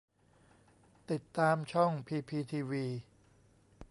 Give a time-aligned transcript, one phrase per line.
[1.11, 2.85] ติดตามช่องพีพีทีวี